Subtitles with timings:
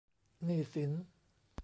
[0.43, 0.91] หนี้สิน